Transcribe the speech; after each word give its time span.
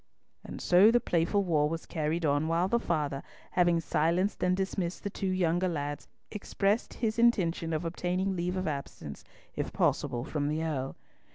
"And 0.43 0.59
so 0.59 0.89
the 0.89 0.99
playful 0.99 1.43
war 1.43 1.69
was 1.69 1.85
carried 1.85 2.25
on, 2.25 2.47
while 2.47 2.67
the 2.67 2.79
father, 2.79 3.21
having 3.51 3.79
silenced 3.79 4.41
and 4.41 4.57
dismissed 4.57 5.03
the 5.03 5.11
two 5.11 5.29
younger 5.29 5.67
lads, 5.67 6.07
expressed 6.31 6.95
his 6.95 7.19
intention 7.19 7.71
of 7.71 7.85
obtaining 7.85 8.35
leave 8.35 8.57
of 8.57 8.67
absence, 8.67 9.23
if 9.55 9.71
possible, 9.71 10.23
from 10.23 10.47
the 10.47 10.63
Earl." 10.63 10.95